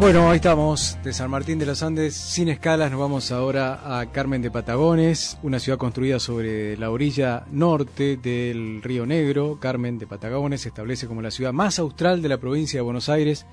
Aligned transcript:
Bueno, 0.00 0.30
ahí 0.30 0.36
estamos, 0.36 0.96
de 1.02 1.12
San 1.12 1.28
Martín 1.28 1.58
de 1.58 1.66
los 1.66 1.82
Andes, 1.82 2.14
sin 2.14 2.48
escalas, 2.48 2.88
nos 2.92 3.00
vamos 3.00 3.32
ahora 3.32 3.98
a 3.98 4.06
Carmen 4.12 4.40
de 4.40 4.48
Patagones, 4.48 5.36
una 5.42 5.58
ciudad 5.58 5.76
construida 5.76 6.20
sobre 6.20 6.76
la 6.76 6.92
orilla 6.92 7.44
norte 7.50 8.16
del 8.16 8.80
Río 8.80 9.06
Negro. 9.06 9.58
Carmen 9.60 9.98
de 9.98 10.06
Patagones 10.06 10.60
se 10.60 10.68
establece 10.68 11.08
como 11.08 11.20
la 11.20 11.32
ciudad 11.32 11.52
más 11.52 11.80
austral 11.80 12.22
de 12.22 12.28
la 12.28 12.38
provincia 12.38 12.78
de 12.78 12.82
Buenos 12.82 13.08
Aires, 13.08 13.44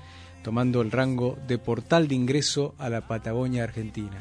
tomando 0.44 0.82
el 0.82 0.92
rango 0.92 1.36
de 1.48 1.58
portal 1.58 2.06
de 2.06 2.14
ingreso 2.14 2.76
a 2.78 2.90
la 2.90 3.08
Patagonia 3.08 3.64
Argentina. 3.64 4.16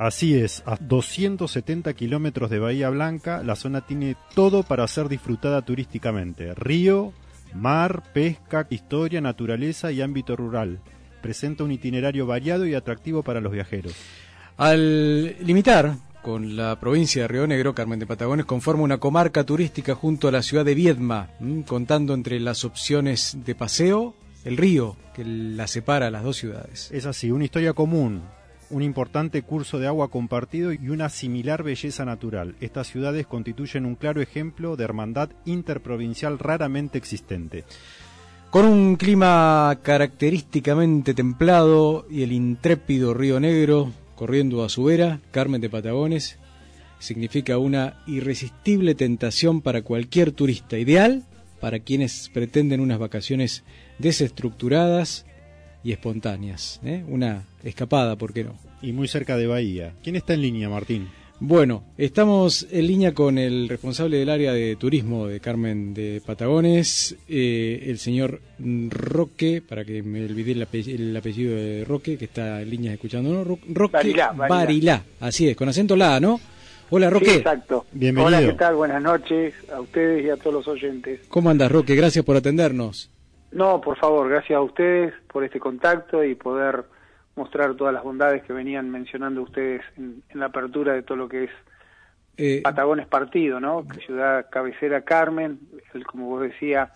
Así 0.00 0.36
es, 0.36 0.64
a 0.66 0.76
270 0.80 1.94
kilómetros 1.94 2.50
de 2.50 2.58
Bahía 2.58 2.90
Blanca, 2.90 3.44
la 3.44 3.54
zona 3.54 3.86
tiene 3.86 4.16
todo 4.34 4.64
para 4.64 4.88
ser 4.88 5.08
disfrutada 5.08 5.62
turísticamente. 5.62 6.54
Río, 6.54 7.12
mar, 7.54 8.02
pesca, 8.12 8.66
historia, 8.68 9.20
naturaleza 9.20 9.92
y 9.92 10.02
ámbito 10.02 10.34
rural 10.34 10.80
presenta 11.20 11.64
un 11.64 11.72
itinerario 11.72 12.26
variado 12.26 12.66
y 12.66 12.74
atractivo 12.74 13.22
para 13.22 13.40
los 13.40 13.52
viajeros. 13.52 13.94
Al 14.56 15.36
limitar 15.44 15.96
con 16.22 16.56
la 16.56 16.78
provincia 16.80 17.22
de 17.22 17.28
Río 17.28 17.46
Negro, 17.46 17.74
Carmen 17.74 17.98
de 17.98 18.06
Patagones 18.06 18.44
conforma 18.44 18.82
una 18.82 18.98
comarca 18.98 19.44
turística 19.44 19.94
junto 19.94 20.28
a 20.28 20.32
la 20.32 20.42
ciudad 20.42 20.64
de 20.64 20.74
Viedma, 20.74 21.30
contando 21.66 22.12
entre 22.14 22.40
las 22.40 22.64
opciones 22.64 23.38
de 23.44 23.54
paseo 23.54 24.14
el 24.44 24.56
río 24.56 24.96
que 25.14 25.24
la 25.24 25.66
separa 25.66 26.08
a 26.08 26.10
las 26.10 26.24
dos 26.24 26.36
ciudades. 26.36 26.90
Es 26.92 27.06
así, 27.06 27.30
una 27.30 27.44
historia 27.44 27.72
común, 27.72 28.22
un 28.70 28.82
importante 28.82 29.42
curso 29.42 29.78
de 29.78 29.86
agua 29.86 30.10
compartido 30.10 30.72
y 30.72 30.88
una 30.90 31.08
similar 31.08 31.62
belleza 31.62 32.04
natural. 32.04 32.56
Estas 32.60 32.88
ciudades 32.88 33.26
constituyen 33.26 33.86
un 33.86 33.94
claro 33.94 34.20
ejemplo 34.20 34.76
de 34.76 34.84
hermandad 34.84 35.30
interprovincial 35.44 36.38
raramente 36.38 36.98
existente. 36.98 37.64
Con 38.50 38.64
un 38.64 38.96
clima 38.96 39.78
característicamente 39.82 41.12
templado 41.12 42.06
y 42.10 42.22
el 42.22 42.32
intrépido 42.32 43.12
Río 43.12 43.38
Negro 43.38 43.92
corriendo 44.14 44.64
a 44.64 44.70
su 44.70 44.84
vera, 44.84 45.20
Carmen 45.32 45.60
de 45.60 45.68
Patagones 45.68 46.38
significa 46.98 47.58
una 47.58 48.02
irresistible 48.06 48.94
tentación 48.94 49.60
para 49.60 49.82
cualquier 49.82 50.32
turista, 50.32 50.78
ideal 50.78 51.24
para 51.60 51.80
quienes 51.80 52.30
pretenden 52.32 52.80
unas 52.80 52.98
vacaciones 52.98 53.64
desestructuradas 53.98 55.26
y 55.84 55.92
espontáneas. 55.92 56.80
¿eh? 56.82 57.04
Una 57.06 57.44
escapada, 57.62 58.16
¿por 58.16 58.32
qué 58.32 58.44
no? 58.44 58.56
Y 58.80 58.92
muy 58.92 59.08
cerca 59.08 59.36
de 59.36 59.46
Bahía. 59.46 59.94
¿Quién 60.02 60.16
está 60.16 60.32
en 60.32 60.42
línea, 60.42 60.70
Martín? 60.70 61.08
Bueno, 61.40 61.84
estamos 61.96 62.66
en 62.72 62.88
línea 62.88 63.14
con 63.14 63.38
el 63.38 63.68
responsable 63.68 64.16
del 64.16 64.28
área 64.28 64.52
de 64.52 64.74
turismo 64.74 65.28
de 65.28 65.38
Carmen 65.38 65.94
de 65.94 66.20
Patagones, 66.26 67.16
eh, 67.28 67.84
el 67.86 67.98
señor 67.98 68.40
Roque, 68.58 69.62
para 69.66 69.84
que 69.84 70.02
me 70.02 70.24
olvide 70.24 70.50
el, 70.50 70.62
apellido, 71.16 71.54
de 71.54 71.84
Roque, 71.86 72.18
que 72.18 72.24
está 72.24 72.60
en 72.60 72.70
línea 72.70 72.92
escuchando, 72.92 73.32
¿no? 73.32 73.58
Roque 73.68 74.16
Barilá, 74.34 75.04
así 75.20 75.48
es, 75.48 75.56
con 75.56 75.68
acento 75.68 75.94
la, 75.94 76.18
¿no? 76.18 76.40
Hola 76.90 77.08
Roque. 77.08 77.36
exacto. 77.36 77.86
Bienvenido. 77.92 78.38
Hola, 78.38 78.50
¿qué 78.50 78.58
tal? 78.58 78.74
Buenas 78.74 79.00
noches 79.00 79.54
a 79.72 79.80
ustedes 79.80 80.24
y 80.24 80.30
a 80.30 80.36
todos 80.36 80.54
los 80.54 80.68
oyentes. 80.68 81.20
¿Cómo 81.28 81.50
andas 81.50 81.70
Roque? 81.70 81.94
Gracias 81.94 82.24
por 82.24 82.36
atendernos. 82.36 83.12
No, 83.52 83.80
por 83.80 83.96
favor, 83.96 84.28
gracias 84.28 84.56
a 84.56 84.60
ustedes 84.60 85.14
por 85.32 85.44
este 85.44 85.60
contacto 85.60 86.24
y 86.24 86.34
poder 86.34 86.84
mostrar 87.38 87.74
todas 87.76 87.94
las 87.94 88.02
bondades 88.02 88.42
que 88.42 88.52
venían 88.52 88.90
mencionando 88.90 89.42
ustedes 89.42 89.82
en, 89.96 90.22
la 90.34 90.46
apertura 90.46 90.92
de 90.92 91.02
todo 91.02 91.16
lo 91.16 91.28
que 91.28 91.44
es 91.44 91.50
eh, 92.36 92.60
Patagones 92.62 93.06
Partido, 93.06 93.60
¿no? 93.60 93.86
Ciudad 94.04 94.48
cabecera 94.50 95.02
Carmen, 95.02 95.58
como 96.06 96.26
vos 96.26 96.42
decía, 96.42 96.92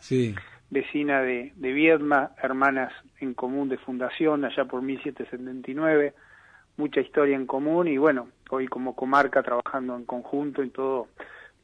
vecina 0.71 1.23
de, 1.23 1.53
de 1.57 1.73
Viedma, 1.73 2.33
hermanas 2.43 2.93
en 3.21 3.35
común 3.35 3.69
de 3.69 3.79
fundación 3.79 4.45
allá 4.45 4.65
por 4.65 4.83
1779, 4.83 6.15
mucha 6.77 7.01
historia 7.01 7.37
en 7.37 7.47
común 7.47 7.89
y 7.89 7.97
bueno, 7.97 8.29
hoy 8.51 8.67
como 8.67 8.95
comarca 8.95 9.43
trabajando 9.43 9.97
en 9.97 10.05
conjunto 10.05 10.63
en 10.63 10.71
todo 10.71 11.09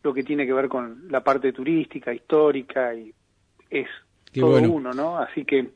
lo 0.02 0.14
que 0.14 0.22
tiene 0.22 0.46
que 0.46 0.52
ver 0.52 0.68
con 0.68 1.08
la 1.10 1.22
parte 1.22 1.52
turística, 1.52 2.14
histórica 2.14 2.94
y 2.94 3.12
es 3.70 3.88
todo 4.32 4.60
uno, 4.62 4.92
¿no? 4.92 5.18
Así 5.18 5.44
que 5.44 5.70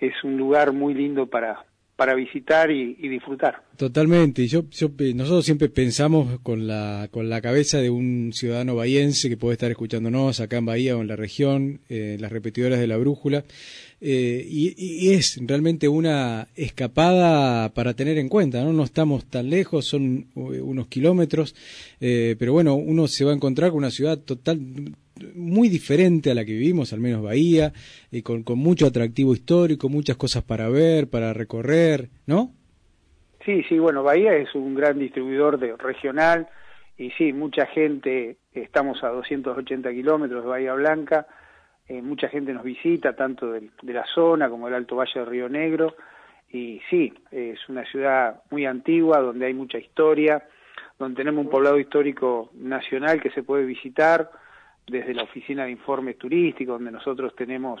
es 0.00 0.24
un 0.24 0.36
lugar 0.38 0.72
muy 0.72 0.94
lindo 0.94 1.26
para 1.26 1.64
para 2.00 2.14
visitar 2.14 2.70
y, 2.70 2.94
disfrutar. 2.94 3.62
Totalmente. 3.76 4.46
Yo, 4.46 4.64
yo, 4.70 4.90
nosotros 5.14 5.44
siempre 5.44 5.68
pensamos 5.68 6.40
con 6.40 6.66
la, 6.66 7.08
con 7.10 7.28
la 7.28 7.42
cabeza 7.42 7.76
de 7.76 7.90
un 7.90 8.30
ciudadano 8.32 8.74
bahiense 8.74 9.28
que 9.28 9.36
puede 9.36 9.52
estar 9.52 9.70
escuchándonos 9.70 10.40
acá 10.40 10.56
en 10.56 10.64
Bahía 10.64 10.96
o 10.96 11.02
en 11.02 11.08
la 11.08 11.16
región, 11.16 11.80
eh, 11.90 12.16
las 12.18 12.32
repetidoras 12.32 12.78
de 12.78 12.86
la 12.86 12.96
brújula, 12.96 13.44
eh, 14.00 14.46
y, 14.48 15.10
es 15.10 15.38
realmente 15.42 15.88
una 15.88 16.48
escapada 16.56 17.68
para 17.74 17.92
tener 17.92 18.16
en 18.16 18.30
cuenta, 18.30 18.64
¿no? 18.64 18.72
No 18.72 18.84
estamos 18.84 19.26
tan 19.26 19.50
lejos, 19.50 19.84
son 19.84 20.28
eh, 20.36 20.62
unos 20.62 20.86
kilómetros, 20.86 21.54
pero 21.98 22.54
bueno, 22.54 22.76
uno 22.76 23.08
se 23.08 23.26
va 23.26 23.32
a 23.32 23.34
encontrar 23.34 23.72
con 23.72 23.76
una 23.76 23.90
ciudad 23.90 24.16
total 24.16 24.58
muy 25.34 25.68
diferente 25.68 26.30
a 26.30 26.34
la 26.34 26.44
que 26.44 26.52
vivimos, 26.52 26.92
al 26.92 27.00
menos 27.00 27.22
Bahía, 27.22 27.72
y 28.10 28.22
con, 28.22 28.42
con 28.42 28.58
mucho 28.58 28.86
atractivo 28.86 29.32
histórico, 29.32 29.88
muchas 29.88 30.16
cosas 30.16 30.42
para 30.42 30.68
ver, 30.68 31.08
para 31.08 31.32
recorrer, 31.32 32.08
¿no? 32.26 32.52
Sí, 33.44 33.62
sí, 33.68 33.78
bueno, 33.78 34.02
Bahía 34.02 34.34
es 34.34 34.54
un 34.54 34.74
gran 34.74 34.98
distribuidor 34.98 35.58
de, 35.58 35.76
regional 35.76 36.48
y 36.98 37.10
sí, 37.12 37.32
mucha 37.32 37.66
gente, 37.66 38.36
estamos 38.52 39.02
a 39.02 39.08
280 39.08 39.90
kilómetros 39.92 40.44
de 40.44 40.50
Bahía 40.50 40.74
Blanca, 40.74 41.26
eh, 41.88 42.02
mucha 42.02 42.28
gente 42.28 42.52
nos 42.52 42.62
visita, 42.62 43.16
tanto 43.16 43.52
de, 43.52 43.70
de, 43.82 43.92
la 43.92 44.04
zona 44.14 44.50
como 44.50 44.66
del 44.66 44.74
Alto 44.74 44.96
Valle 44.96 45.20
de 45.20 45.24
Río 45.24 45.48
Negro, 45.48 45.96
y 46.52 46.80
sí, 46.90 47.12
es 47.30 47.58
una 47.68 47.84
ciudad 47.86 48.42
muy 48.50 48.66
antigua, 48.66 49.20
donde 49.20 49.46
hay 49.46 49.54
mucha 49.54 49.78
historia, 49.78 50.44
donde 50.98 51.16
tenemos 51.16 51.44
un 51.44 51.50
poblado 51.50 51.78
histórico 51.78 52.50
nacional 52.54 53.22
que 53.22 53.30
se 53.30 53.42
puede 53.42 53.64
visitar, 53.64 54.30
desde 54.86 55.14
la 55.14 55.22
oficina 55.22 55.64
de 55.64 55.70
informes 55.70 56.18
turísticos, 56.18 56.74
donde 56.76 56.90
nosotros 56.90 57.34
tenemos 57.36 57.80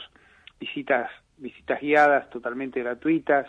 visitas, 0.58 1.10
visitas 1.38 1.80
guiadas 1.80 2.30
totalmente 2.30 2.80
gratuitas, 2.80 3.46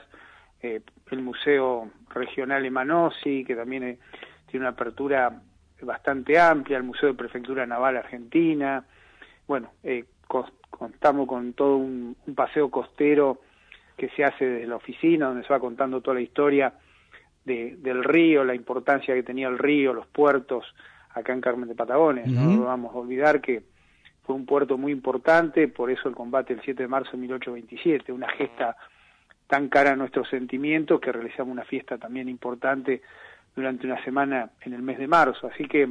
eh, 0.62 0.82
el 1.10 1.22
Museo 1.22 1.90
Regional 2.10 2.66
Emanossi, 2.66 3.44
que 3.44 3.56
también 3.56 3.84
eh, 3.84 3.98
tiene 4.46 4.66
una 4.66 4.74
apertura 4.74 5.42
bastante 5.82 6.40
amplia, 6.40 6.78
el 6.78 6.84
Museo 6.84 7.10
de 7.10 7.16
Prefectura 7.16 7.66
Naval 7.66 7.98
Argentina, 7.98 8.86
bueno, 9.48 9.72
eh, 9.84 10.06
contamos 10.70 11.28
con 11.28 11.54
todo 11.54 11.76
un, 11.76 12.16
paseo 12.36 12.70
costero 12.72 13.42
que 13.98 14.10
se 14.10 14.24
hace 14.24 14.46
desde 14.46 14.68
la 14.68 14.78
oficina, 14.78 15.28
donde 15.28 15.44
se 15.44 15.52
va 15.52 15.60
contando 15.60 16.00
toda 16.00 16.16
la 16.16 16.22
historia 16.22 16.74
del 17.44 18.04
río, 18.04 18.44
la 18.44 18.56
importancia 18.56 19.14
que 19.14 19.24
tenía 19.24 19.48
el 19.48 19.58
río, 19.58 19.94
los 19.94 20.08
puertos, 20.08 20.64
acá 21.14 21.34
en 21.34 21.42
Carmen 21.42 21.68
de 21.68 21.76
Patagones. 21.76 22.28
No 22.28 22.64
vamos 22.64 22.94
a 22.96 23.00
olvidar 23.00 23.42
que 23.42 23.64
fue 24.24 24.36
un 24.36 24.46
puerto 24.46 24.78
muy 24.78 24.92
importante, 24.92 25.68
por 25.68 25.90
eso 25.90 26.08
el 26.08 26.16
combate 26.16 26.54
el 26.54 26.62
7 26.62 26.84
de 26.84 26.88
marzo 26.88 27.12
de 27.12 27.18
1827, 27.18 28.12
una 28.12 28.30
gesta 28.30 28.76
tan 29.48 29.68
cara 29.68 29.92
a 29.92 29.96
nuestros 29.96 30.30
sentimientos 30.30 31.02
que 31.02 31.12
realizamos 31.12 31.52
una 31.52 31.66
fiesta 31.66 31.98
también 31.98 32.30
importante 32.30 33.02
durante 33.56 33.86
una 33.86 34.02
semana 34.04 34.52
en 34.62 34.74
el 34.74 34.82
mes 34.82 34.98
de 34.98 35.08
marzo. 35.08 35.48
Así 35.48 35.66
que 35.66 35.90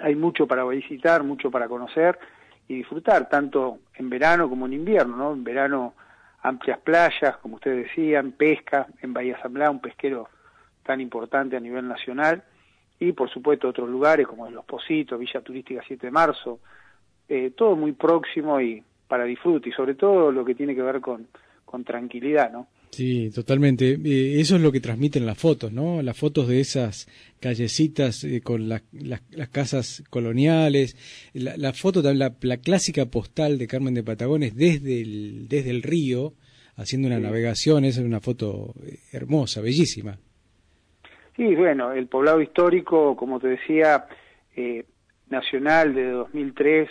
hay 0.00 0.16
mucho 0.16 0.46
para 0.46 0.64
visitar, 0.64 1.22
mucho 1.22 1.50
para 1.50 1.68
conocer 1.68 2.18
y 2.66 2.74
disfrutar, 2.74 3.28
tanto 3.28 3.78
en 3.94 4.10
verano 4.10 4.48
como 4.48 4.66
en 4.66 4.72
invierno, 4.72 5.16
¿no? 5.16 5.32
En 5.34 5.44
verano 5.44 5.94
amplias 6.42 6.78
playas, 6.80 7.36
como 7.38 7.56
ustedes 7.56 7.86
decían, 7.86 8.32
pesca 8.32 8.86
en 9.00 9.12
Bahía 9.12 9.40
San 9.40 9.52
Blas, 9.52 9.70
un 9.70 9.80
pesquero 9.80 10.28
tan 10.82 11.00
importante 11.00 11.56
a 11.56 11.60
nivel 11.60 11.86
nacional, 11.86 12.42
y 13.00 13.12
por 13.12 13.30
supuesto 13.30 13.68
otros 13.68 13.88
lugares 13.88 14.26
como 14.26 14.50
Los 14.50 14.64
Positos, 14.64 15.18
Villa 15.18 15.40
Turística 15.40 15.82
7 15.86 16.06
de 16.06 16.10
Marzo, 16.10 16.60
eh, 17.28 17.52
todo 17.56 17.76
muy 17.76 17.92
próximo 17.92 18.60
y 18.60 18.82
para 19.08 19.24
disfrute 19.24 19.68
y 19.68 19.72
sobre 19.72 19.94
todo 19.94 20.32
lo 20.32 20.44
que 20.44 20.54
tiene 20.54 20.74
que 20.74 20.82
ver 20.82 21.00
con, 21.00 21.26
con 21.64 21.84
tranquilidad, 21.84 22.52
¿no? 22.52 22.68
Sí, 22.90 23.30
totalmente. 23.34 23.98
Eh, 24.04 24.40
eso 24.40 24.54
es 24.54 24.62
lo 24.62 24.70
que 24.70 24.80
transmiten 24.80 25.26
las 25.26 25.36
fotos, 25.36 25.72
¿no? 25.72 26.00
Las 26.00 26.16
fotos 26.16 26.46
de 26.46 26.60
esas 26.60 27.08
callecitas 27.40 28.22
eh, 28.22 28.40
con 28.40 28.68
las, 28.68 28.82
las, 28.92 29.20
casas 29.50 30.04
coloniales, 30.10 30.96
la, 31.32 31.72
foto, 31.72 32.02
la, 32.12 32.32
la 32.40 32.56
clásica 32.58 33.06
postal 33.06 33.58
de 33.58 33.66
Carmen 33.66 33.94
de 33.94 34.04
Patagones 34.04 34.54
desde 34.54 35.02
el, 35.02 35.48
desde 35.48 35.70
el 35.70 35.82
río, 35.82 36.34
haciendo 36.76 37.08
una 37.08 37.18
navegación, 37.18 37.84
esa 37.84 38.00
es 38.00 38.06
una 38.06 38.20
foto 38.20 38.74
hermosa, 39.10 39.60
bellísima. 39.60 40.18
Sí, 41.36 41.54
bueno, 41.54 41.92
el 41.92 42.06
poblado 42.06 42.40
histórico, 42.40 43.16
como 43.16 43.40
te 43.40 43.48
decía, 43.48 44.06
eh, 44.54 44.84
nacional 45.28 45.94
de 45.94 46.10
2003, 46.10 46.88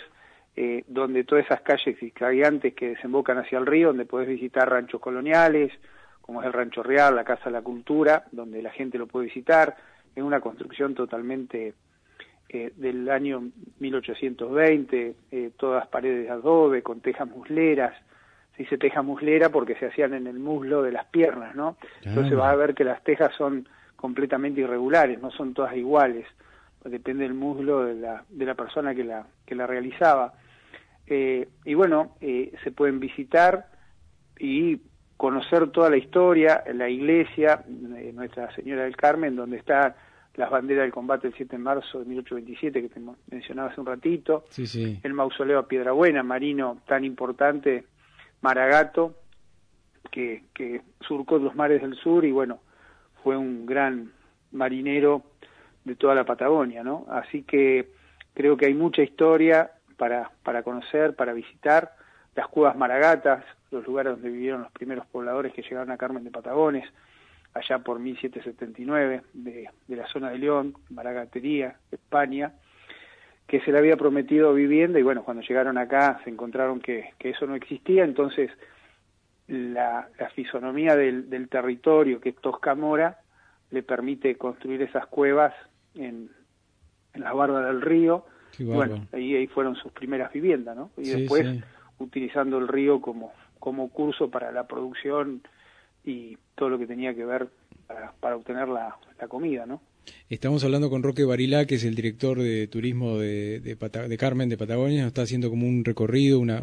eh, 0.56 0.84
donde 0.86 1.24
todas 1.24 1.46
esas 1.46 1.62
calles 1.62 1.98
gigantes 1.98 2.74
que 2.74 2.90
desembocan 2.90 3.38
hacia 3.38 3.58
el 3.58 3.66
río, 3.66 3.88
donde 3.88 4.04
puedes 4.04 4.28
visitar 4.28 4.68
ranchos 4.68 5.00
coloniales, 5.00 5.72
como 6.20 6.40
es 6.40 6.46
el 6.46 6.52
Rancho 6.52 6.82
Real, 6.82 7.16
la 7.16 7.24
Casa 7.24 7.46
de 7.46 7.50
la 7.50 7.62
Cultura, 7.62 8.24
donde 8.32 8.62
la 8.62 8.70
gente 8.70 8.96
lo 8.96 9.06
puede 9.06 9.26
visitar, 9.26 9.76
es 10.14 10.22
una 10.22 10.40
construcción 10.40 10.94
totalmente 10.94 11.74
eh, 12.48 12.72
del 12.76 13.10
año 13.10 13.50
1820, 13.80 15.14
eh, 15.32 15.50
todas 15.56 15.86
paredes 15.88 16.24
de 16.24 16.30
adobe, 16.30 16.82
con 16.82 17.00
tejas 17.00 17.28
musleras, 17.28 17.94
se 18.56 18.62
dice 18.62 18.78
teja 18.78 19.02
muslera 19.02 19.48
porque 19.48 19.74
se 19.74 19.86
hacían 19.86 20.14
en 20.14 20.26
el 20.26 20.38
muslo 20.38 20.82
de 20.82 20.92
las 20.92 21.06
piernas, 21.06 21.56
¿no? 21.56 21.76
Entonces 22.02 22.36
vas 22.36 22.52
a 22.52 22.56
ver 22.56 22.74
que 22.74 22.84
las 22.84 23.02
tejas 23.02 23.34
son 23.34 23.68
completamente 24.04 24.60
irregulares, 24.60 25.18
no 25.18 25.30
son 25.30 25.54
todas 25.54 25.74
iguales, 25.74 26.26
depende 26.84 27.22
del 27.22 27.32
muslo 27.32 27.86
de 27.86 27.94
la, 27.94 28.22
de 28.28 28.44
la 28.44 28.54
persona 28.54 28.94
que 28.94 29.02
la, 29.02 29.26
que 29.46 29.54
la 29.54 29.66
realizaba. 29.66 30.34
Eh, 31.06 31.48
y 31.64 31.72
bueno, 31.72 32.14
se 32.20 32.70
pueden 32.70 33.00
visitar 33.00 33.66
y 34.38 34.78
conocer 35.16 35.70
toda 35.70 35.88
la 35.88 35.96
historia, 35.96 36.62
la 36.74 36.86
iglesia, 36.86 37.64
de 37.66 38.12
Nuestra 38.12 38.54
Señora 38.54 38.82
del 38.82 38.94
Carmen, 38.94 39.36
donde 39.36 39.56
está 39.56 39.96
las 40.34 40.50
banderas 40.50 40.82
del 40.82 40.92
combate 40.92 41.28
del 41.28 41.36
7 41.38 41.56
de 41.56 41.62
marzo 41.62 42.00
de 42.00 42.04
1827 42.04 42.82
que 42.82 42.88
te 42.90 43.00
mencionaba 43.30 43.70
hace 43.70 43.80
un 43.80 43.86
ratito, 43.86 44.44
el 45.02 45.14
mausoleo 45.14 45.60
a 45.60 45.66
Piedrabuena, 45.66 46.22
marino 46.22 46.82
tan 46.86 47.06
importante, 47.06 47.86
Maragato, 48.42 49.14
que, 50.10 50.44
que 50.52 50.82
surcó 51.00 51.38
los 51.38 51.54
mares 51.54 51.80
del 51.80 51.94
sur 51.94 52.22
y 52.26 52.30
bueno, 52.30 52.60
fue 53.24 53.36
un 53.38 53.64
gran 53.64 54.12
marinero 54.52 55.24
de 55.84 55.96
toda 55.96 56.14
la 56.14 56.24
Patagonia, 56.24 56.84
¿no? 56.84 57.06
Así 57.10 57.42
que 57.42 57.88
creo 58.34 58.56
que 58.56 58.66
hay 58.66 58.74
mucha 58.74 59.02
historia 59.02 59.72
para, 59.96 60.30
para 60.42 60.62
conocer, 60.62 61.16
para 61.16 61.32
visitar, 61.32 61.92
las 62.36 62.48
cuevas 62.48 62.76
Maragatas, 62.76 63.44
los 63.70 63.86
lugares 63.86 64.12
donde 64.12 64.28
vivieron 64.28 64.62
los 64.62 64.72
primeros 64.72 65.06
pobladores 65.06 65.52
que 65.52 65.62
llegaron 65.62 65.90
a 65.90 65.96
Carmen 65.96 66.22
de 66.22 66.30
Patagones, 66.30 66.84
allá 67.54 67.78
por 67.78 67.98
1779, 67.98 69.22
de, 69.32 69.68
de 69.86 69.96
la 69.96 70.06
zona 70.08 70.30
de 70.30 70.38
León, 70.38 70.74
Maragatería, 70.90 71.76
España, 71.90 72.52
que 73.46 73.60
se 73.60 73.72
le 73.72 73.78
había 73.78 73.96
prometido 73.96 74.52
vivienda 74.52 74.98
y 74.98 75.02
bueno, 75.02 75.22
cuando 75.22 75.42
llegaron 75.42 75.78
acá 75.78 76.20
se 76.24 76.30
encontraron 76.30 76.80
que, 76.80 77.10
que 77.18 77.30
eso 77.30 77.46
no 77.46 77.54
existía, 77.54 78.04
entonces 78.04 78.50
la, 79.48 80.08
la 80.18 80.30
fisonomía 80.30 80.96
del, 80.96 81.28
del, 81.28 81.48
territorio, 81.48 82.20
que 82.20 82.30
es 82.30 82.36
Toscamora, 82.36 83.20
le 83.70 83.82
permite 83.82 84.36
construir 84.36 84.82
esas 84.82 85.06
cuevas 85.06 85.52
en, 85.94 86.30
en 87.12 87.20
la 87.20 87.32
barba 87.32 87.66
del 87.66 87.80
río, 87.80 88.24
bueno, 88.60 89.06
ahí, 89.12 89.34
ahí 89.34 89.46
fueron 89.48 89.74
sus 89.74 89.92
primeras 89.92 90.32
viviendas, 90.32 90.76
¿no? 90.76 90.90
Y 90.96 91.10
después 91.10 91.64
utilizando 91.98 92.58
el 92.58 92.68
río 92.68 93.00
como, 93.00 93.32
como 93.58 93.88
curso 93.88 94.30
para 94.30 94.52
la 94.52 94.66
producción 94.66 95.42
y 96.04 96.38
todo 96.54 96.70
lo 96.70 96.78
que 96.78 96.86
tenía 96.86 97.14
que 97.14 97.24
ver 97.24 97.48
para, 97.86 98.12
para 98.20 98.36
obtener 98.36 98.68
la, 98.68 98.96
la 99.18 99.28
comida, 99.28 99.66
¿no? 99.66 99.80
Estamos 100.34 100.64
hablando 100.64 100.90
con 100.90 101.04
Roque 101.04 101.24
Barilá, 101.24 101.64
que 101.64 101.76
es 101.76 101.84
el 101.84 101.94
director 101.94 102.40
de 102.40 102.66
turismo 102.66 103.18
de, 103.18 103.60
de, 103.60 104.16
Carmen 104.18 104.48
de 104.48 104.58
Patagonia, 104.58 105.02
nos 105.02 105.08
está 105.08 105.22
haciendo 105.22 105.48
como 105.48 105.64
un 105.64 105.84
recorrido, 105.84 106.40
una, 106.40 106.60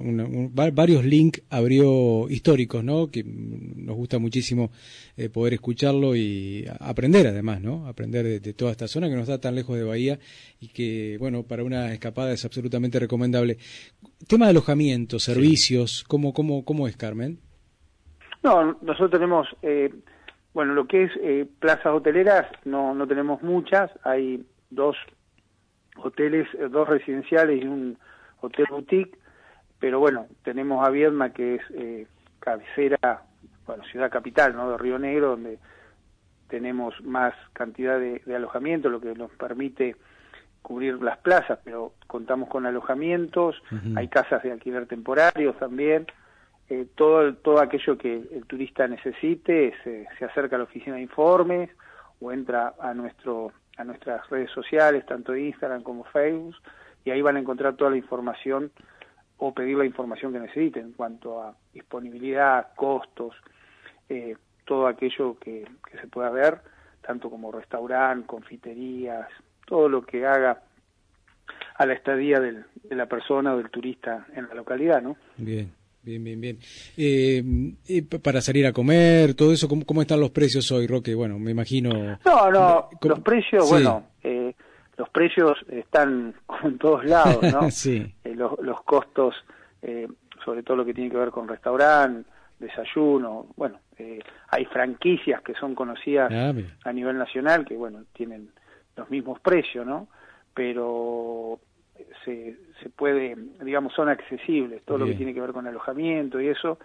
varios 0.51 1.05
links 1.05 1.41
abrió 1.49 2.29
históricos, 2.29 2.83
¿no? 2.83 3.09
Que 3.09 3.23
nos 3.23 3.95
gusta 3.95 4.19
muchísimo 4.19 4.71
eh, 5.15 5.29
poder 5.29 5.53
escucharlo 5.53 6.17
y 6.17 6.65
aprender 6.81 7.27
además, 7.27 7.61
¿no? 7.61 7.87
Aprender 7.87 8.41
de, 8.41 8.53
toda 8.53 8.71
esta 8.71 8.89
zona 8.89 9.07
que 9.07 9.15
no 9.15 9.21
está 9.21 9.39
tan 9.39 9.55
lejos 9.55 9.77
de 9.77 9.85
Bahía 9.85 10.19
y 10.59 10.67
que, 10.67 11.15
bueno, 11.17 11.43
para 11.43 11.63
una 11.63 11.93
escapada 11.93 12.33
es 12.33 12.43
absolutamente 12.43 12.99
recomendable. 12.99 13.57
Tema 14.27 14.47
de 14.47 14.51
alojamiento, 14.51 15.17
servicios, 15.17 16.03
¿cómo, 16.09 16.33
cómo, 16.33 16.65
cómo 16.65 16.89
es 16.89 16.97
Carmen? 16.97 17.39
No, 18.43 18.77
nosotros 18.81 19.11
tenemos... 19.11 19.47
Eh, 19.61 19.89
bueno, 20.53 20.73
lo 20.73 20.87
que 20.87 21.03
es 21.03 21.11
eh, 21.21 21.47
plazas 21.59 21.93
hoteleras 21.93 22.47
no, 22.65 22.93
no 22.93 23.07
tenemos 23.07 23.41
muchas, 23.41 23.89
hay 24.03 24.45
dos 24.69 24.97
hoteles, 25.97 26.47
eh, 26.55 26.67
dos 26.69 26.87
residenciales 26.87 27.63
y 27.63 27.67
un 27.67 27.97
hotel 28.41 28.65
boutique, 28.69 29.17
pero 29.79 29.99
bueno, 29.99 30.27
tenemos 30.43 30.85
a 30.85 30.89
Viedma 30.89 31.31
que 31.31 31.55
es 31.55 31.61
eh, 31.73 32.07
cabecera, 32.39 33.23
bueno, 33.65 33.83
ciudad 33.85 34.11
capital, 34.11 34.55
¿no? 34.55 34.71
De 34.71 34.77
Río 34.77 34.99
Negro, 34.99 35.29
donde 35.31 35.59
tenemos 36.49 36.93
más 37.03 37.33
cantidad 37.53 37.97
de, 37.97 38.21
alojamiento, 38.35 38.89
lo 38.89 38.99
que 38.99 39.13
nos 39.15 39.31
permite 39.31 39.95
cubrir 40.61 41.01
las 41.01 41.17
plazas, 41.19 41.59
pero 41.63 41.93
contamos 42.07 42.49
con 42.49 42.65
alojamientos, 42.65 43.55
hay 43.95 44.09
casas 44.09 44.43
de 44.43 44.51
alquiler 44.51 44.85
temporarios 44.85 45.57
también, 45.57 46.05
eh, 46.71 46.87
todo, 46.95 47.33
todo 47.35 47.59
aquello 47.59 47.97
que 47.97 48.13
el 48.31 48.45
turista 48.45 48.87
necesite 48.87 49.73
se, 49.83 50.07
se, 50.17 50.23
acerca 50.23 50.55
a 50.55 50.59
la 50.59 50.63
oficina 50.63 50.95
de 50.95 51.01
informes 51.01 51.69
o 52.21 52.31
entra 52.31 52.75
a, 52.79 52.93
nuestro, 52.93 53.51
a 53.75 53.83
nuestras 53.83 54.29
redes 54.29 54.49
sociales, 54.51 55.05
tanto 55.05 55.35
Instagram 55.35 55.83
como 55.83 56.05
Facebook, 56.05 56.55
y 57.03 57.11
ahí 57.11 57.21
van 57.21 57.35
a 57.35 57.41
encontrar 57.41 57.75
toda 57.75 57.91
la 57.91 57.97
información 57.97 58.71
o 59.35 59.53
pedir 59.53 59.75
la 59.75 59.83
información 59.83 60.31
que 60.31 60.39
necesiten 60.39 60.85
en 60.85 60.91
cuanto 60.93 61.41
a 61.41 61.57
disponibilidad, 61.73 62.73
costos, 62.73 63.35
eh, 64.07 64.37
todo 64.63 64.87
aquello 64.87 65.37
que, 65.39 65.67
que 65.91 65.97
se 65.97 66.07
pueda 66.07 66.29
ver, 66.29 66.61
tanto 67.01 67.29
como 67.29 67.51
restaurante, 67.51 68.27
confiterías, 68.27 69.27
todo 69.65 69.89
lo 69.89 70.03
que 70.03 70.25
haga 70.25 70.61
a 71.75 71.85
la 71.85 71.93
estadía 71.95 72.39
del, 72.39 72.63
de 72.81 72.95
la 72.95 73.07
persona 73.07 73.55
o 73.55 73.57
del 73.57 73.69
turista 73.69 74.25
en 74.33 74.47
la 74.47 74.53
localidad, 74.53 75.01
¿no? 75.01 75.17
Bien. 75.35 75.80
Bien, 76.03 76.23
bien, 76.23 76.41
bien. 76.41 76.57
Eh, 76.97 77.43
para 78.23 78.41
salir 78.41 78.65
a 78.65 78.73
comer, 78.73 79.33
todo 79.35 79.53
eso, 79.53 79.67
¿cómo, 79.67 79.85
¿cómo, 79.85 80.01
están 80.01 80.19
los 80.19 80.31
precios 80.31 80.71
hoy, 80.71 80.87
Roque? 80.87 81.13
Bueno, 81.13 81.37
me 81.37 81.51
imagino... 81.51 82.17
No, 82.25 82.51
no, 82.51 82.89
los 83.01 83.19
precios, 83.19 83.69
bueno, 83.69 84.07
eh, 84.23 84.53
los 84.97 85.09
precios 85.09 85.57
están 85.69 86.33
en 86.63 86.77
todos 86.77 87.05
lados, 87.05 87.41
¿no? 87.51 87.71
sí. 87.71 88.13
Eh, 88.23 88.35
los, 88.35 88.59
los, 88.59 88.81
costos, 88.83 89.35
eh, 89.81 90.07
sobre 90.43 90.63
todo 90.63 90.77
lo 90.77 90.85
que 90.85 90.93
tiene 90.93 91.09
que 91.09 91.17
ver 91.17 91.29
con 91.29 91.47
restaurante, 91.47 92.29
desayuno, 92.59 93.47
bueno, 93.55 93.79
eh, 93.97 94.19
hay 94.49 94.65
franquicias 94.65 95.41
que 95.41 95.53
son 95.55 95.75
conocidas 95.75 96.31
ah, 96.31 96.53
a 96.83 96.93
nivel 96.93 97.17
nacional 97.17 97.65
que, 97.65 97.75
bueno, 97.75 98.03
tienen 98.13 98.49
los 98.95 99.09
mismos 99.09 99.39
precios, 99.39 99.85
¿no? 99.85 100.07
Pero 100.53 101.59
se, 102.25 102.57
se 102.81 102.89
puede, 102.89 103.35
digamos, 103.63 103.93
son 103.93 104.09
accesibles, 104.09 104.83
todo 104.83 104.99
lo 104.99 105.05
que 105.05 105.15
tiene 105.15 105.33
que 105.33 105.41
ver 105.41 105.51
con 105.51 105.67
alojamiento 105.67 106.39
y 106.39 106.47
eso 106.47 106.77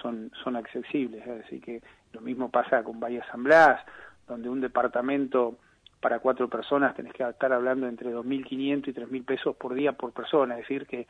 son, 0.00 0.30
son 0.42 0.56
accesibles, 0.56 1.26
así 1.26 1.60
que 1.60 1.82
lo 2.12 2.20
mismo 2.20 2.50
pasa 2.50 2.82
con 2.82 3.00
Bahía 3.00 3.24
San 3.30 3.44
Blas, 3.44 3.80
donde 4.26 4.48
un 4.48 4.60
departamento 4.60 5.58
para 6.00 6.18
cuatro 6.18 6.48
personas 6.48 6.96
tenés 6.96 7.12
que 7.12 7.22
estar 7.22 7.52
hablando 7.52 7.86
entre 7.86 8.12
2.500 8.12 8.88
y 8.88 8.92
3.000 8.92 9.24
pesos 9.24 9.56
por 9.56 9.72
día 9.72 9.92
por 9.92 10.12
persona, 10.12 10.54
es 10.54 10.62
decir, 10.62 10.86
que 10.86 11.06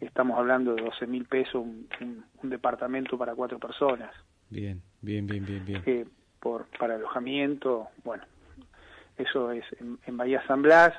estamos 0.00 0.36
hablando 0.36 0.74
de 0.74 0.82
12.000 0.82 1.28
pesos 1.28 1.54
un, 1.54 1.86
un, 2.42 2.50
departamento 2.50 3.16
para 3.16 3.34
cuatro 3.34 3.60
personas. 3.60 4.10
Bien, 4.50 4.82
bien, 5.00 5.26
bien, 5.26 5.46
bien, 5.46 5.64
bien. 5.64 5.82
Eh, 5.86 6.04
por, 6.40 6.66
para 6.78 6.96
alojamiento, 6.96 7.88
bueno, 8.02 8.24
eso 9.16 9.52
es 9.52 9.64
en, 9.80 9.98
en 10.04 10.16
Bahía 10.16 10.44
San 10.48 10.62
Blas, 10.62 10.92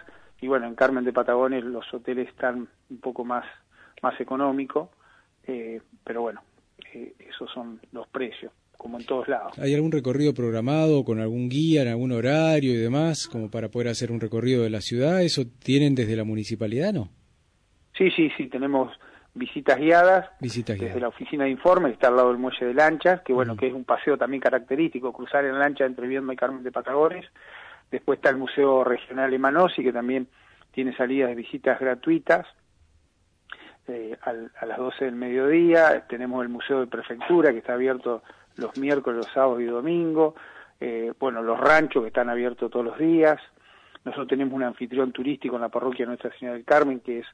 y 0.46 0.48
bueno, 0.48 0.68
en 0.68 0.75
Carmen 0.75 1.04
de 1.04 1.12
Patagones 1.12 1.64
los 1.64 1.92
hoteles 1.92 2.30
están 2.30 2.68
un 2.92 2.98
poco 3.00 3.25
más, 3.25 3.46
más 4.04 4.22
económicos, 4.22 4.90
eh, 5.48 5.82
pero 6.04 6.22
bueno, 6.22 6.42
eh, 6.94 7.16
esos 7.18 7.50
son 7.52 7.80
los 7.92 8.08
precios, 8.10 8.52
como 8.78 9.00
en 9.00 9.08
todos 9.08 9.28
lados. 9.28 9.58
¿Hay 9.58 9.74
algún 9.74 9.92
recorrido 9.92 10.36
programado 10.36 11.04
con 11.04 11.20
algún 11.20 11.50
guía 11.50 11.82
en 11.82 11.88
algún 11.88 12.12
horario 12.12 12.74
y 12.74 12.78
demás, 12.78 13.28
como 13.28 13.50
para 13.50 13.70
poder 13.70 13.88
hacer 13.88 14.12
un 14.12 14.22
recorrido 14.22 14.62
de 14.62 14.70
la 14.70 14.82
ciudad? 14.82 15.24
¿Eso 15.24 15.46
tienen 15.64 15.96
desde 15.96 16.16
la 16.16 16.25
municipalidad, 16.25 16.94
no? 16.94 17.10
Sí, 17.98 18.12
sí, 18.12 18.30
sí, 18.38 18.48
tenemos 18.48 18.92
visitas 19.34 19.80
guiadas, 19.80 20.30
visitas 20.40 20.78
desde 20.78 21.00
la 21.00 21.08
oficina 21.08 21.46
de 21.46 21.50
informes, 21.50 21.90
que 21.90 21.94
está 21.96 22.10
al 22.10 22.18
lado 22.18 22.30
del 22.30 22.38
muelle 22.38 22.68
de 22.68 22.75
lanchas, 22.75 23.22
que 23.22 23.34
bueno, 23.34 23.58
que 23.58 23.66
es 23.66 23.74
un 23.74 23.84
paseo 23.84 24.16
también 24.16 24.42
característico, 24.42 25.12
cruzar 25.12 25.44
en 25.44 25.58
lancha 25.58 25.88
entre 25.88 26.08
Viedma 26.08 26.34
y 26.34 26.38
Carmen 26.38 26.62
de 26.62 26.72
Patagones, 26.72 27.25
Después 27.92 28.18
está 28.18 28.30
el 28.30 28.38
Museo 28.38 28.84
Regional 28.84 29.34
Emanossi, 29.34 29.84
que 29.84 29.94
también 29.94 30.27
tiene 30.72 30.96
salidas 30.96 31.30
de 31.30 31.36
visitas 31.36 31.80
gratuitas 31.80 32.46
eh, 33.88 34.18
a 34.22 34.65
las 34.65 34.77
12 34.77 35.06
del 35.06 35.15
mediodía. 35.15 36.06
Tenemos 36.08 36.44
el 36.44 36.50
Museo 36.50 36.82
de 36.82 36.88
Prefectura, 36.88 37.51
que 37.51 37.60
está 37.60 37.74
abierto 37.74 38.24
los 38.58 38.77
miércoles, 38.77 39.18
los 39.18 39.34
sábados 39.34 39.62
y 39.62 39.65
domingos. 39.65 40.34
Eh, 40.80 41.13
bueno, 41.20 41.42
los 41.42 41.60
ranchos, 41.60 42.01
que 42.01 42.08
están 42.08 42.30
abiertos 42.30 42.70
todos 42.72 42.86
los 42.86 42.98
días. 42.98 43.39
Nosotros 44.04 44.27
tenemos 44.27 44.54
un 44.54 44.63
anfitrión 44.63 45.12
turístico 45.12 45.56
en 45.56 45.62
la 45.62 45.70
parroquia 45.70 46.06
Nuestra 46.06 46.32
Señora 46.38 46.56
del 46.56 46.65
Carmen, 46.65 47.00
que 47.00 47.20
es 47.20 47.27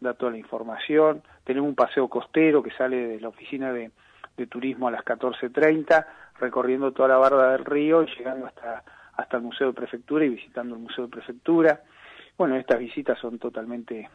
da 0.00 0.14
toda 0.14 0.32
la 0.32 0.38
información. 0.38 1.22
Tenemos 1.44 1.68
un 1.68 1.74
paseo 1.74 2.08
costero 2.08 2.62
que 2.62 2.70
sale 2.72 2.96
de 3.08 3.20
la 3.20 3.28
oficina 3.28 3.72
de, 3.72 3.90
de 4.36 4.46
turismo 4.46 4.88
a 4.88 4.90
las 4.90 5.04
14.30, 5.04 6.06
recorriendo 6.40 6.92
toda 6.92 7.08
la 7.08 7.16
barda 7.16 7.52
del 7.52 7.64
río 7.64 8.02
y 8.02 8.06
llegando 8.16 8.46
hasta, 8.46 8.82
hasta 9.18 9.36
el 9.36 9.42
Museo 9.42 9.68
de 9.68 9.72
Prefectura 9.74 10.24
y 10.24 10.30
visitando 10.30 10.76
el 10.76 10.80
Museo 10.80 11.04
de 11.04 11.10
Prefectura. 11.10 11.82
Bueno, 12.38 12.56
estas 12.56 12.78
visitas 12.78 13.18
son 13.18 13.38
totalmente 13.38 14.08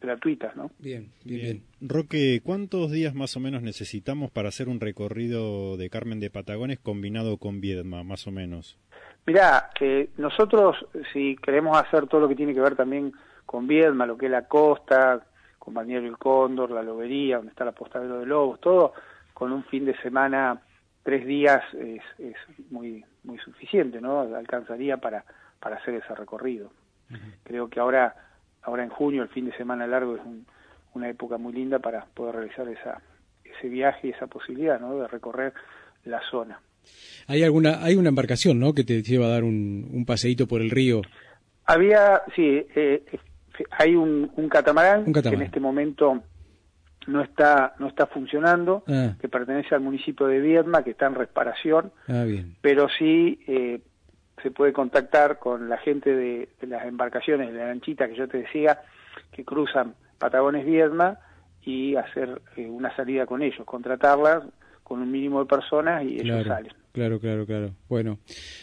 gratuitas, 0.00 0.56
¿no? 0.56 0.70
Bien, 0.78 1.12
bien, 1.24 1.40
bien. 1.40 1.62
Roque, 1.82 2.40
¿cuántos 2.42 2.90
días 2.90 3.14
más 3.14 3.36
o 3.36 3.40
menos 3.40 3.62
necesitamos 3.62 4.30
para 4.30 4.48
hacer 4.48 4.70
un 4.70 4.80
recorrido 4.80 5.76
de 5.76 5.90
Carmen 5.90 6.20
de 6.20 6.30
Patagones 6.30 6.78
combinado 6.78 7.36
con 7.36 7.60
Viedma, 7.60 8.02
más 8.02 8.26
o 8.26 8.30
menos? 8.30 8.78
Mirá, 9.26 9.68
eh, 9.78 10.08
nosotros 10.16 10.76
si 11.12 11.36
queremos 11.36 11.76
hacer 11.76 12.06
todo 12.06 12.22
lo 12.22 12.28
que 12.28 12.34
tiene 12.34 12.54
que 12.54 12.60
ver 12.60 12.76
también 12.76 13.12
con 13.44 13.66
Viedma, 13.66 14.06
lo 14.06 14.16
que 14.16 14.26
es 14.26 14.32
la 14.32 14.48
costa, 14.48 15.26
con 15.58 15.74
Balneario 15.74 16.08
El 16.08 16.16
Cóndor, 16.16 16.70
la 16.70 16.82
Lobería, 16.82 17.36
donde 17.36 17.50
está 17.50 17.66
la 17.66 17.72
Postadero 17.72 18.20
de 18.20 18.26
Lobos, 18.26 18.58
todo, 18.58 18.94
con 19.34 19.52
un 19.52 19.64
fin 19.64 19.84
de 19.84 19.94
semana, 20.00 20.62
tres 21.10 21.26
días, 21.26 21.60
es, 21.74 22.02
es 22.20 22.36
muy 22.70 23.04
muy 23.24 23.36
suficiente, 23.38 24.00
¿no? 24.00 24.20
Alcanzaría 24.20 24.98
para, 24.98 25.24
para 25.58 25.76
hacer 25.76 25.94
ese 25.94 26.14
recorrido. 26.14 26.70
Creo 27.42 27.68
que 27.68 27.80
ahora 27.80 28.14
ahora 28.62 28.84
en 28.84 28.90
junio, 28.90 29.24
el 29.24 29.28
fin 29.28 29.46
de 29.46 29.56
semana 29.56 29.88
largo, 29.88 30.14
es 30.14 30.22
una 30.94 31.08
época 31.08 31.36
muy 31.36 31.52
linda 31.52 31.80
para 31.80 32.04
poder 32.14 32.36
realizar 32.36 32.68
esa, 32.68 33.02
ese 33.42 33.68
viaje 33.68 34.06
y 34.06 34.10
esa 34.10 34.28
posibilidad 34.28 34.78
¿no? 34.78 35.00
de 35.00 35.08
recorrer 35.08 35.52
la 36.04 36.20
zona. 36.30 36.60
Hay 37.26 37.42
alguna 37.42 37.82
hay 37.82 37.96
una 37.96 38.10
embarcación 38.10 38.60
¿no? 38.60 38.72
que 38.72 38.84
te 38.84 39.02
lleva 39.02 39.26
a 39.26 39.30
dar 39.30 39.42
un, 39.42 39.90
un 39.92 40.06
paseíto 40.06 40.46
por 40.46 40.60
el 40.60 40.70
río. 40.70 41.02
Había, 41.66 42.22
sí, 42.36 42.64
eh, 42.76 43.02
hay 43.72 43.96
un, 43.96 44.30
un, 44.36 44.48
catamarán 44.48 45.12
que 45.12 45.28
en 45.28 45.42
este 45.42 45.58
momento 45.58 46.22
no 47.06 47.22
está 47.22 47.74
no 47.78 47.88
está 47.88 48.06
funcionando, 48.06 48.84
ah. 48.86 49.14
que 49.20 49.28
pertenece 49.28 49.74
al 49.74 49.80
municipio 49.80 50.26
de 50.26 50.40
Viedma, 50.40 50.82
que 50.82 50.90
está 50.90 51.06
en 51.06 51.14
reparación, 51.14 51.92
ah, 52.08 52.24
bien. 52.24 52.56
pero 52.60 52.88
sí 52.88 53.40
eh, 53.46 53.80
se 54.42 54.50
puede 54.50 54.72
contactar 54.72 55.38
con 55.38 55.68
la 55.68 55.78
gente 55.78 56.14
de, 56.14 56.48
las 56.62 56.86
embarcaciones, 56.86 57.52
de 57.52 57.58
la 57.58 57.66
lanchita 57.66 58.08
que 58.08 58.16
yo 58.16 58.28
te 58.28 58.38
decía, 58.38 58.80
que 59.32 59.44
cruzan 59.44 59.94
Patagones 60.18 60.64
Viedma 60.64 61.18
y 61.62 61.96
hacer 61.96 62.40
eh, 62.56 62.66
una 62.66 62.94
salida 62.96 63.26
con 63.26 63.42
ellos, 63.42 63.64
contratarlas 63.64 64.44
con 64.82 65.00
un 65.00 65.10
mínimo 65.10 65.40
de 65.40 65.46
personas 65.46 66.02
y 66.04 66.20
ellos 66.20 66.46
salen. 66.46 66.72
Claro, 66.92 67.20
claro, 67.20 67.46
claro. 67.46 67.70
Bueno, 67.88 68.18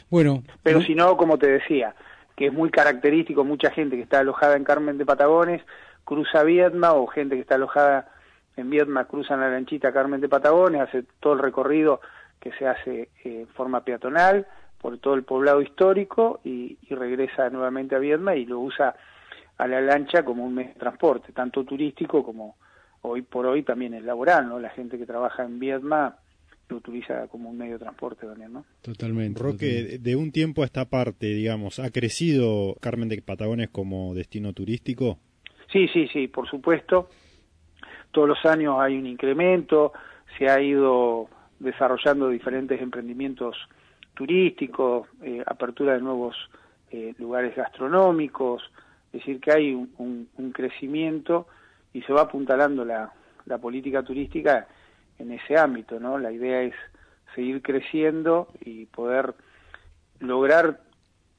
bueno. 0.10 0.44
Pero 0.62 0.82
si 0.82 0.94
no, 0.94 1.15
como 1.15 1.38
te 1.38 1.48
decía, 1.48 1.96
que 2.36 2.48
es 2.48 2.53
muy 2.53 2.70
característico, 2.70 3.46
mucha 3.46 3.72
gente 3.72 3.96
que 3.96 4.01
está 4.01 4.20
alojada 4.20 4.58
en 4.58 4.63
Carmen 4.63 4.98
de 4.98 5.06
Patagones 5.06 5.62
cruza 6.03 6.44
Viedma 6.44 6.94
o 6.94 7.08
gente 7.08 7.36
que 7.36 7.41
está 7.41 7.56
alojada 7.56 8.10
en 8.57 8.69
Viedma 8.69 9.05
cruza 9.05 9.37
la 9.37 9.49
lanchita 9.49 9.93
Carmen 9.93 10.19
de 10.19 10.27
Patagones, 10.27 10.81
hace 10.81 11.03
todo 11.19 11.33
el 11.33 11.39
recorrido 11.39 12.01
que 12.39 12.51
se 12.53 12.67
hace 12.67 13.09
eh, 13.23 13.41
en 13.41 13.47
forma 13.47 13.83
peatonal, 13.83 14.45
por 14.81 14.97
todo 14.99 15.13
el 15.13 15.23
poblado 15.23 15.61
histórico 15.61 16.39
y, 16.43 16.77
regresa 16.89 17.49
nuevamente 17.49 17.95
a 17.95 17.99
Viedma 17.99 18.35
y 18.35 18.45
lo 18.45 18.59
usa 18.59 18.95
a 19.57 19.67
la 19.67 19.81
lancha 19.81 20.23
como 20.23 20.45
un 20.45 20.55
medio 20.55 20.73
de 20.73 20.79
transporte, 20.79 21.31
tanto 21.31 21.63
turístico 21.63 22.23
como 22.23 22.57
hoy 23.01 23.21
por 23.21 23.45
hoy 23.45 23.63
también 23.63 23.93
es 23.93 24.03
laboral, 24.03 24.47
¿no? 24.47 24.59
La 24.59 24.69
gente 24.69 24.97
que 24.97 25.05
trabaja 25.05 25.43
en 25.43 25.59
Viedma 25.59 26.17
lo 26.69 26.77
utiliza 26.77 27.27
como 27.27 27.49
un 27.49 27.57
medio 27.57 27.73
de 27.73 27.79
transporte 27.79 28.25
también, 28.25 28.53
¿no? 28.53 28.65
Totalmente. 28.81 29.41
Roque, 29.41 29.99
de 29.99 30.15
un 30.15 30.31
tiempo 30.31 30.63
a 30.63 30.65
esta 30.65 30.85
parte, 30.85 31.27
digamos, 31.27 31.79
¿ha 31.79 31.91
crecido 31.91 32.75
Carmen 32.81 33.09
de 33.09 33.21
Patagones 33.21 33.69
como 33.69 34.13
destino 34.13 34.53
turístico? 34.53 35.19
Sí, 35.71 35.87
sí, 35.89 36.07
sí, 36.11 36.27
por 36.27 36.49
supuesto. 36.49 37.09
Todos 38.17 38.29
los 38.29 38.45
años 38.47 38.77
hay 38.79 38.97
un 38.97 39.05
incremento, 39.05 39.93
se 40.39 40.50
ha 40.50 40.59
ido 40.59 41.29
desarrollando 41.59 42.29
diferentes 42.29 42.81
emprendimientos 42.81 43.55
turístico, 44.15 45.05
eh, 45.21 45.43
apertura 45.45 45.93
de 45.93 46.01
nuevos 46.01 46.36
eh, 46.89 47.13
lugares 47.19 47.55
gastronómicos, 47.55 48.63
es 49.13 49.19
decir, 49.19 49.39
que 49.39 49.51
hay 49.51 49.74
un, 49.75 50.51
crecimiento 50.51 51.45
y 51.93 52.01
se 52.01 52.12
va 52.12 52.21
apuntalando 52.21 52.83
la, 52.83 53.13
la, 53.45 53.59
política 53.59 54.01
turística 54.01 54.65
en 55.19 55.33
ese 55.33 55.55
ámbito, 55.55 56.00
¿no? 56.00 56.17
La 56.17 56.31
idea 56.31 56.63
es 56.63 56.74
seguir 57.36 57.62
creciendo 57.62 58.47
y 58.62 58.88
poder 58.88 59.36
lograr 60.21 60.79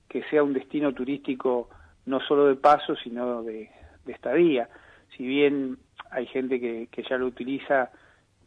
que 0.08 0.22
sea 0.30 0.44
un 0.44 0.52
destino 0.52 0.94
turístico 0.94 1.70
no 2.06 2.20
solo 2.20 2.46
de 2.46 2.54
paso, 2.54 2.94
sino 2.94 3.42
de, 3.42 3.68
de 4.04 4.12
estadía. 4.12 4.68
Si 5.16 5.26
bien 5.26 5.76
hay 6.10 6.26
gente 6.26 6.60
que, 6.60 6.88
que 6.90 7.02
ya 7.02 7.16
lo 7.16 7.26
utiliza 7.26 7.90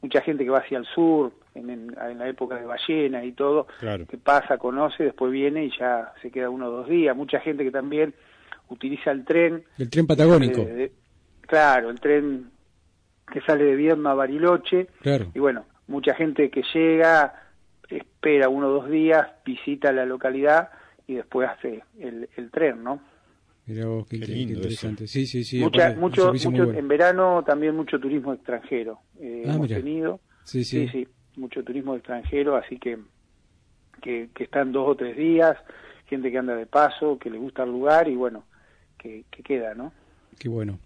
mucha 0.02 0.22
gente 0.22 0.44
que 0.44 0.50
va 0.50 0.60
hacia 0.60 0.80
el 0.80 0.86
sur, 0.86 1.32
en, 1.54 1.96
la 1.96 2.28
época 2.28 2.56
de 2.56 2.66
ballena 2.66 3.24
y 3.24 3.34
todo, 3.34 3.68
que 3.80 4.18
pasa, 4.18 4.58
conoce, 4.58 5.04
después 5.04 5.32
viene 5.32 5.66
y 5.66 5.72
ya 5.78 6.14
se 6.22 6.32
queda 6.32 6.50
uno 6.50 6.68
o 6.68 6.72
dos 6.72 6.90
días. 6.90 7.16
Mucha 7.16 7.40
gente 7.40 7.64
que 7.64 7.72
también 7.72 8.14
utiliza 8.70 9.12
el 9.12 9.26
tren. 9.26 9.64
El 9.78 9.90
tren 9.90 10.08
patagónico. 10.08 10.66
claro, 11.42 11.90
el 11.90 12.00
tren 12.00 12.52
que 13.32 13.42
sale 13.42 13.64
de 13.64 13.76
Viedma 13.76 14.12
a 14.12 14.16
Bariloche. 14.16 14.88
Claro. 15.02 15.28
Y 15.34 15.40
bueno, 15.40 15.66
mucha 15.88 16.16
gente 16.16 16.50
que 16.50 16.64
llega, 16.74 17.34
espera 17.88 18.50
uno 18.50 18.68
o 18.68 18.72
dos 18.72 18.90
días, 18.90 19.28
visita 19.46 19.92
la 19.92 20.06
localidad 20.06 20.70
y 21.08 21.16
después 21.16 21.50
hace 21.50 21.84
el, 22.00 22.30
el 22.36 22.50
tren, 22.50 22.84
¿no? 22.84 23.02
Mira 23.68 23.86
vos, 23.86 24.08
qué, 24.08 24.18
interesante. 24.18 25.08
Sí, 25.08 25.26
sí, 25.26 25.44
sí. 25.44 25.60
Mucha, 25.60 25.94
mucho, 25.96 26.34
mucho 26.34 26.74
en 26.74 26.88
verano 26.88 27.44
también 27.46 27.76
mucho 27.76 28.00
turismo 28.00 28.34
extranjero 28.34 29.00
eh, 29.20 29.44
ah, 29.48 29.54
hemos 29.54 29.68
tenido. 29.68 30.20
Sí 30.44 30.64
sí. 30.64 30.88
sí, 30.90 31.08
mucho 31.36 31.64
turismo 31.64 31.96
extranjero, 31.96 32.56
así 32.56 32.78
que, 32.80 32.98
que, 34.02 34.30
que 34.34 34.44
están 34.44 34.72
dos 34.72 34.90
o 34.90 34.96
tres 34.96 35.16
días, 35.16 35.56
gente 36.08 36.32
que 36.32 36.38
anda 36.38 36.56
de 36.56 36.66
paso, 36.66 37.18
que 37.20 37.30
le 37.30 37.38
gusta 37.38 37.64
el 37.64 37.70
lugar 37.70 38.08
y 38.08 38.16
bueno, 38.16 38.46
que, 38.98 39.26
que 39.30 39.44
queda, 39.44 39.76
¿no? 39.76 39.94
Qué 40.40 40.50
bueno. 40.50 40.80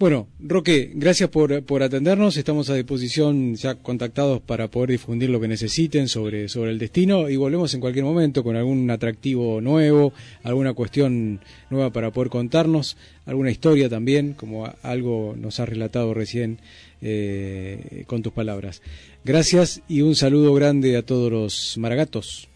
Bueno, 0.00 0.28
Roque, 0.40 0.92
gracias 0.94 1.28
por, 1.28 1.62
por, 1.66 1.82
atendernos. 1.82 2.38
Estamos 2.38 2.70
a 2.70 2.74
disposición 2.74 3.54
ya 3.56 3.74
contactados 3.74 4.40
para 4.40 4.68
poder 4.68 4.88
difundir 4.88 5.28
lo 5.28 5.38
que 5.40 5.46
necesiten 5.46 6.08
sobre, 6.08 6.48
sobre 6.48 6.70
el 6.70 6.78
destino 6.78 7.28
y 7.28 7.36
volvemos 7.36 7.74
en 7.74 7.82
cualquier 7.82 8.06
momento 8.06 8.42
con 8.42 8.56
algún 8.56 8.90
atractivo 8.90 9.60
nuevo, 9.60 10.14
alguna 10.42 10.72
cuestión 10.72 11.40
nueva 11.68 11.90
para 11.90 12.12
poder 12.12 12.30
contarnos, 12.30 12.96
alguna 13.26 13.50
historia 13.50 13.90
también, 13.90 14.32
como 14.32 14.72
algo 14.82 15.34
nos 15.36 15.60
has 15.60 15.68
relatado 15.68 16.14
recién 16.14 16.60
eh, 17.02 18.04
con 18.06 18.22
tus 18.22 18.32
palabras. 18.32 18.80
Gracias 19.22 19.82
y 19.86 20.00
un 20.00 20.14
saludo 20.14 20.54
grande 20.54 20.96
a 20.96 21.02
todos 21.02 21.30
los 21.30 21.76
maragatos. 21.76 22.48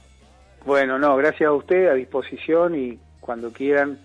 Bueno, 0.64 0.98
no, 0.98 1.14
gracias 1.18 1.46
a 1.46 1.52
usted, 1.52 1.88
a 1.88 1.92
disposición 1.92 2.74
y 2.74 2.98
cuando 3.20 3.52
quieran 3.52 3.98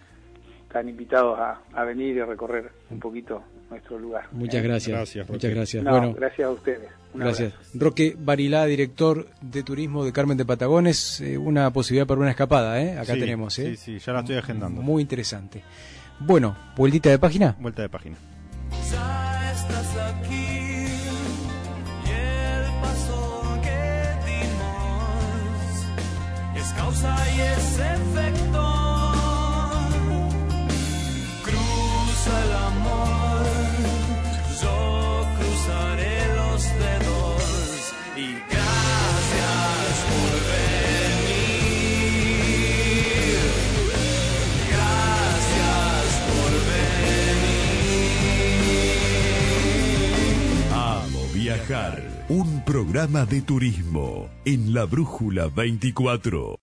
están 0.69 0.87
invitados 0.87 1.39
a, 1.39 1.83
venir 1.83 2.15
y 2.15 2.21
recorrer 2.21 2.71
un 2.91 2.99
poquito 2.99 3.41
nuestro 3.71 3.97
lugar. 3.97 4.25
Muchas 4.31 4.61
gracias. 4.61 5.17
muchas 5.27 5.51
gracias. 5.51 5.83
bueno, 5.83 6.13
gracias 6.13 6.47
a 6.47 6.51
ustedes. 6.51 6.89
gracias. 7.11 7.53
Roque 7.73 8.15
Barilá, 8.15 8.65
director 8.65 9.25
de 9.41 9.63
turismo 9.63 10.05
de 10.05 10.13
Carmen 10.13 10.37
de 10.37 10.45
Patagones, 10.45 11.21
eh, 11.21 11.39
una 11.39 11.73
posibilidad 11.73 12.05
para 12.05 12.21
una 12.21 12.29
escapada, 12.29 12.79
¿eh? 12.79 12.99
Acá 12.99 13.13
tenemos, 13.13 13.57
¿eh? 13.57 13.75
Sí, 13.75 13.77
sí, 13.77 13.99
ya 13.99 14.13
la 14.13 14.19
estoy 14.19 14.35
agendando. 14.35 14.83
Muy 14.83 15.01
interesante. 15.01 15.63
Bueno, 16.19 16.55
vueltita 16.77 17.09
de 17.09 17.17
página. 17.17 17.55
Vuelta 17.59 17.81
de 17.81 17.89
página. 17.89 18.17
es 26.55 26.73
causa 26.73 27.15
y 27.35 27.41
es 27.41 27.79
efecto. 27.79 28.58
Un 52.29 52.63
programa 52.63 53.25
de 53.25 53.41
turismo 53.41 54.29
en 54.45 54.71
la 54.71 54.85
Brújula 54.85 55.47
24. 55.47 56.53